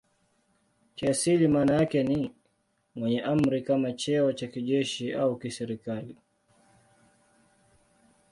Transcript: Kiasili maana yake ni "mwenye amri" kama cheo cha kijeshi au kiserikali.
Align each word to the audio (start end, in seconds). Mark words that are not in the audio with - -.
Kiasili 0.95 1.47
maana 1.47 1.73
yake 1.73 2.03
ni 2.03 2.31
"mwenye 2.95 3.21
amri" 3.23 3.61
kama 3.61 3.93
cheo 3.93 4.33
cha 4.33 4.47
kijeshi 4.47 5.13
au 5.13 5.37
kiserikali. 5.39 6.17